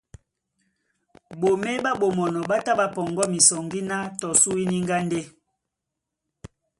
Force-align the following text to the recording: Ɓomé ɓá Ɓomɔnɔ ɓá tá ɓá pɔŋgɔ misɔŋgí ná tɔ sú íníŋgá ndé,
Ɓomé 1.39 1.69
ɓá 1.83 1.91
Ɓomɔnɔ 2.01 2.39
ɓá 2.49 2.57
tá 2.65 2.71
ɓá 2.79 2.85
pɔŋgɔ 2.95 3.23
misɔŋgí 3.33 3.81
ná 3.89 3.97
tɔ 4.19 4.27
sú 4.41 4.49
íníŋgá 4.63 4.97
ndé, 5.05 5.21